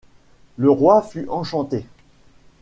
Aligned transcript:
Le 0.57 0.71
roi 0.71 1.03
fut 1.03 1.29
enchanté. 1.29 1.85